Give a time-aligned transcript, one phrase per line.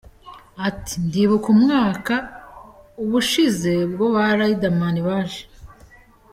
[0.67, 2.15] Ati, Ndibuka umwaka
[3.03, 5.43] ubushize ubwo ba Rider Man baje.